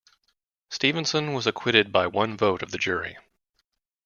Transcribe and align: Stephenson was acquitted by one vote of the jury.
Stephenson 0.71 1.31
was 1.31 1.45
acquitted 1.45 1.91
by 1.91 2.07
one 2.07 2.35
vote 2.35 2.63
of 2.63 2.71
the 2.71 2.79
jury. 2.79 3.19